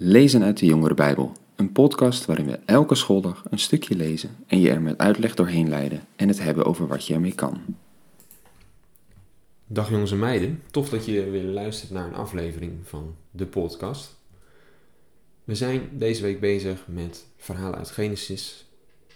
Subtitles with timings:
[0.00, 4.60] Lezen uit de Jongere Bijbel, een podcast waarin we elke schooldag een stukje lezen en
[4.60, 7.60] je er met uitleg doorheen leiden en het hebben over wat je ermee kan.
[9.66, 14.16] Dag jongens en meiden, tof dat je weer luistert naar een aflevering van de podcast.
[15.44, 18.66] We zijn deze week bezig met verhalen uit Genesis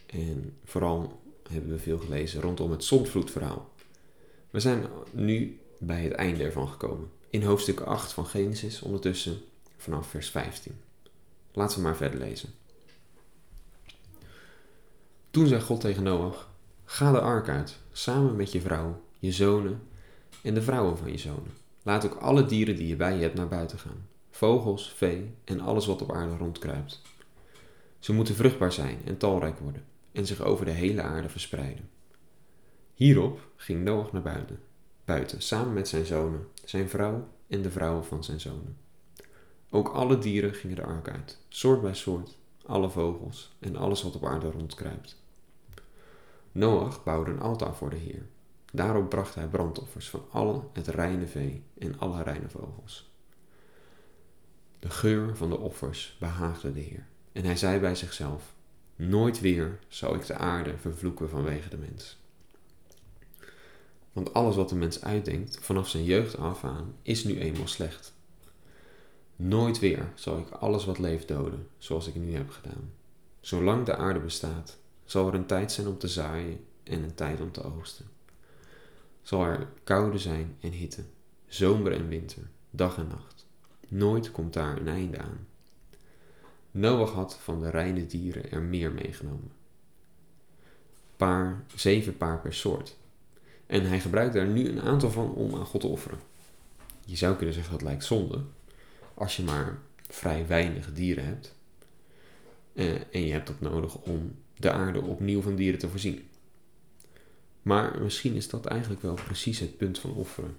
[0.07, 1.21] en vooral
[1.51, 3.71] hebben we veel gelezen rondom het zondvloedverhaal.
[4.51, 9.41] We zijn nu bij het einde ervan gekomen, in hoofdstuk 8 van Genesis ondertussen
[9.83, 10.81] vanaf vers 15.
[11.53, 12.55] Laten we maar verder lezen.
[15.31, 16.51] Toen zei God tegen Noach:
[16.85, 19.83] Ga de ark uit, samen met je vrouw, je zonen
[20.43, 21.53] en de vrouwen van je zonen.
[21.83, 25.61] Laat ook alle dieren die je bij je hebt naar buiten gaan: vogels, vee en
[25.61, 27.03] alles wat op aarde rondkruipt.
[27.99, 31.91] Ze moeten vruchtbaar zijn en talrijk worden en zich over de hele aarde verspreiden.
[32.95, 34.61] Hierop ging Noach naar buiten,
[35.05, 38.77] buiten samen met zijn zonen, zijn vrouw en de vrouwen van zijn zonen.
[39.75, 42.37] Ook alle dieren gingen de ark uit, soort bij soort,
[42.67, 45.21] alle vogels en alles wat op aarde rondkruipt.
[46.53, 48.27] Noach bouwde een altaar voor de Heer.
[48.73, 53.11] Daarop bracht hij brandoffers van alle het reine vee en alle reine vogels.
[54.79, 58.55] De geur van de offers behaagde de Heer, en hij zei bij zichzelf:
[58.97, 62.19] Nooit weer zal ik de aarde vervloeken vanwege de mens.
[64.13, 68.13] Want alles wat de mens uitdenkt vanaf zijn jeugd af aan is nu eenmaal slecht.
[69.45, 72.93] Nooit weer zal ik alles wat leeft doden, zoals ik nu heb gedaan.
[73.41, 77.41] Zolang de aarde bestaat, zal er een tijd zijn om te zaaien en een tijd
[77.41, 78.07] om te oogsten.
[79.23, 81.03] Zal er koude zijn en hitte,
[81.47, 83.47] zomer en winter, dag en nacht.
[83.89, 85.47] Nooit komt daar een einde aan.
[86.71, 89.53] Noach had van de reine dieren er meer meegenomen.
[91.17, 92.97] Paar, zeven paar per soort.
[93.67, 96.19] En hij gebruikt daar nu een aantal van om aan God te offeren.
[97.05, 98.45] Je zou kunnen zeggen dat lijkt zonde,
[99.23, 99.79] als je maar
[100.09, 101.55] vrij weinig dieren hebt.
[102.73, 106.29] Uh, en je hebt dat nodig om de aarde opnieuw van dieren te voorzien.
[107.63, 110.57] Maar misschien is dat eigenlijk wel precies het punt van offeren.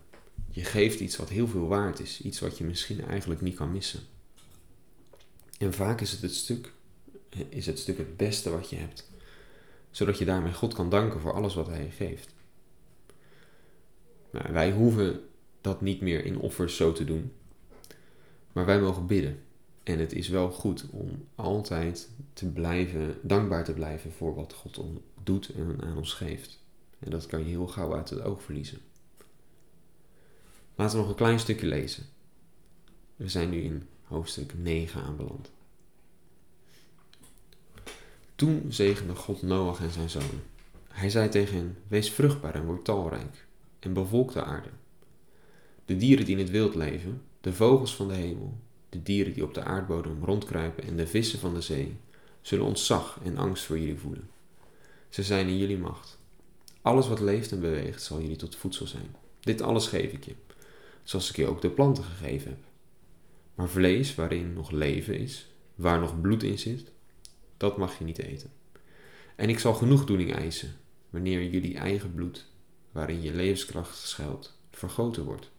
[0.50, 3.72] Je geeft iets wat heel veel waard is, iets wat je misschien eigenlijk niet kan
[3.72, 4.00] missen.
[5.58, 6.74] En vaak is het het stuk,
[7.50, 9.10] is het stuk het beste wat je hebt,
[9.92, 12.34] zodat je daarmee God kan danken voor alles wat Hij geeft.
[14.32, 15.22] Nou, wij hoeven
[15.62, 17.32] dat niet meer in offers zo te doen,
[18.54, 19.40] maar wij mogen bidden.
[19.84, 24.82] En het is wel goed om altijd te blijven, dankbaar te blijven voor wat God
[25.24, 26.60] doet en aan ons geeft.
[27.00, 28.80] En dat kan je heel gauw uit het oog verliezen.
[30.76, 32.04] Laten we nog een klein stukje lezen.
[33.16, 35.52] We zijn nu in hoofdstuk 9 aanbeland.
[38.36, 40.44] Toen zegende God Noach en zijn zonen.
[40.88, 43.46] Hij zei tegen hen: Wees vruchtbaar en word talrijk,
[43.80, 44.70] en bevolk de aarde.
[45.86, 48.58] De dieren die in het wild leven, de vogels van de hemel,
[48.90, 51.98] de dieren die op de aardbodem rondkruipen en de vissen van de zee,
[52.42, 54.30] zullen ontzag en angst voor jullie voelen.
[55.10, 56.20] Ze zijn in jullie macht.
[56.82, 59.16] Alles wat leeft en beweegt zal jullie tot voedsel zijn.
[59.40, 60.36] Dit alles geef ik je,
[61.04, 62.60] zoals ik je ook de planten gegeven heb.
[63.56, 66.92] Maar vlees waarin nog leven is, waar nog bloed in zit,
[67.58, 68.52] dat mag je niet eten.
[69.36, 70.76] En ik zal genoegdoening eisen,
[71.10, 72.46] wanneer jullie eigen bloed,
[72.92, 75.52] waarin je levenskracht schuilt, vergoten wordt.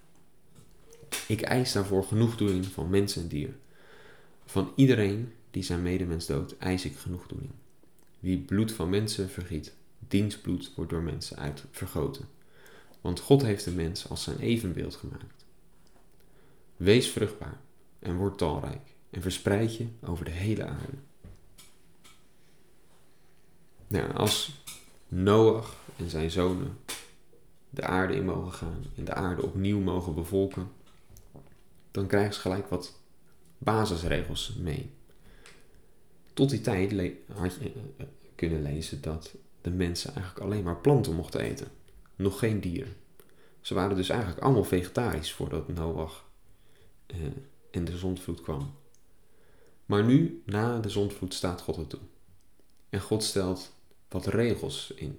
[1.27, 3.55] Ik eis daarvoor genoegdoening van mens en dier.
[4.45, 7.53] Van iedereen die zijn medemens doodt, eis ik genoegdoening.
[8.21, 12.29] Wie bloed van mensen vergiet, diens bloed wordt door mensen uit vergoten.
[13.01, 15.45] Want God heeft de mens als zijn evenbeeld gemaakt.
[16.77, 17.61] Wees vruchtbaar
[17.99, 20.97] en word talrijk en verspreid je over de hele aarde.
[23.87, 24.63] Nou, als
[25.09, 26.79] Noach en zijn zonen
[27.71, 30.71] de aarde in mogen gaan en de aarde opnieuw mogen bevolken,
[31.95, 33.01] dan krijgen ze gelijk wat
[33.59, 34.91] basisregels mee.
[36.33, 36.91] Tot die tijd
[37.33, 41.69] had je eh, kunnen lezen dat de mensen eigenlijk alleen maar planten mochten eten,
[42.17, 42.97] nog geen dieren.
[43.61, 46.25] Ze waren dus eigenlijk allemaal vegetarisch voordat Noach
[47.07, 47.17] eh,
[47.71, 48.75] en de zondvloed kwam.
[49.87, 52.01] Maar nu, na de zondvloed, staat God er toe.
[52.89, 53.75] En God stelt
[54.09, 55.19] wat regels in.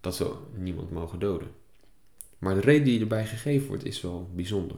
[0.00, 1.50] Dat ze niemand mogen doden.
[2.38, 4.76] Maar de reden die erbij gegeven wordt is wel bijzonder.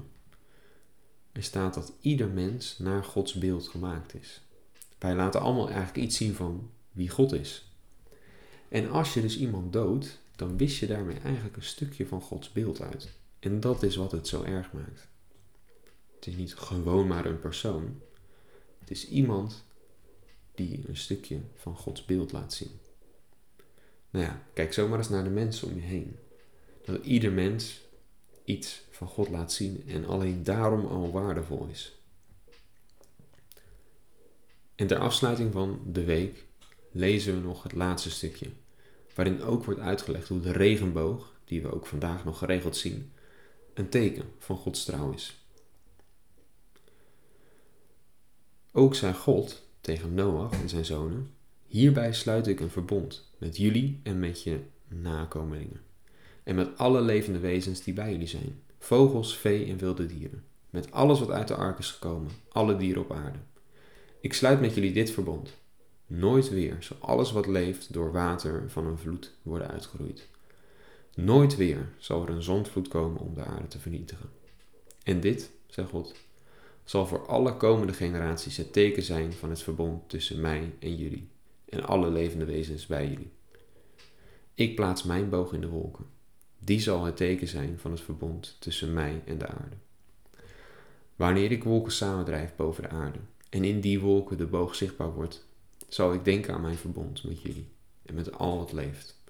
[1.34, 4.40] Er staat dat ieder mens naar Gods beeld gemaakt is.
[4.98, 7.72] Wij laten allemaal eigenlijk iets zien van wie God is.
[8.68, 12.52] En als je dus iemand doodt, dan wist je daarmee eigenlijk een stukje van Gods
[12.52, 13.12] beeld uit.
[13.38, 15.08] En dat is wat het zo erg maakt.
[16.14, 18.00] Het is niet gewoon maar een persoon.
[18.78, 19.64] Het is iemand
[20.54, 22.80] die een stukje van Gods beeld laat zien.
[24.10, 26.16] Nou ja, kijk zomaar eens naar de mensen om je heen.
[26.84, 27.80] Dat ieder mens
[28.44, 31.98] iets van God laat zien en alleen daarom al waardevol is.
[34.74, 36.44] En ter afsluiting van de week
[36.90, 38.48] lezen we nog het laatste stukje,
[39.14, 43.12] waarin ook wordt uitgelegd hoe de regenboog, die we ook vandaag nog geregeld zien,
[43.74, 45.44] een teken van Gods trouw is.
[48.72, 51.34] Ook zei God tegen Noach en zijn zonen:
[51.66, 55.93] Hierbij sluit ik een verbond met jullie en met je nakomelingen.
[56.44, 60.44] En met alle levende wezens die bij jullie zijn: vogels, vee en wilde dieren.
[60.70, 63.38] Met alles wat uit de ark is gekomen, alle dieren op aarde.
[64.20, 65.54] Ik sluit met jullie dit verbond.
[66.06, 70.28] Nooit weer zal alles wat leeft door water van een vloed worden uitgeroeid.
[71.14, 74.28] Nooit weer zal er een zondvloed komen om de aarde te vernietigen.
[75.02, 76.14] En dit, zegt God,
[76.84, 81.28] zal voor alle komende generaties het teken zijn van het verbond tussen mij en jullie
[81.68, 83.30] en alle levende wezens bij jullie.
[84.54, 86.06] Ik plaats mijn boog in de wolken.
[86.64, 89.76] Die zal het teken zijn van het verbond tussen mij en de aarde.
[91.16, 93.18] Wanneer ik wolken samendrijf boven de aarde
[93.48, 95.46] en in die wolken de boog zichtbaar wordt,
[95.88, 97.68] zal ik denken aan mijn verbond met jullie
[98.02, 99.22] en met al wat leeft.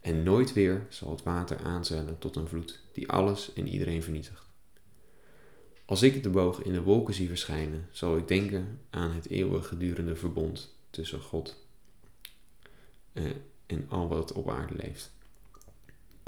[0.00, 4.46] En nooit weer zal het water aanzwellen tot een vloed die alles en iedereen vernietigt.
[5.84, 9.68] Als ik de boog in de wolken zie verschijnen, zal ik denken aan het eeuwig
[9.68, 11.66] gedurende verbond tussen God
[13.12, 13.24] eh,
[13.66, 15.16] en al wat op aarde leeft.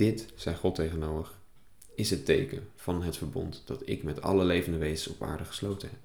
[0.01, 1.39] Dit, zei God tegen Noach,
[1.95, 5.89] is het teken van het verbond dat ik met alle levende wezens op aarde gesloten
[5.89, 5.99] heb.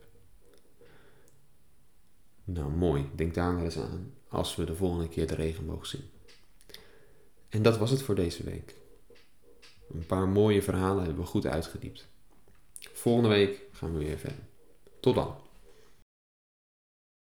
[2.43, 3.09] Nou, mooi.
[3.15, 6.09] Denk daar wel eens aan als we de volgende keer de regenboog zien.
[7.49, 8.75] En dat was het voor deze week.
[9.93, 12.07] Een paar mooie verhalen hebben we goed uitgediept.
[12.79, 14.43] Volgende week gaan we weer verder.
[14.99, 15.35] Tot dan.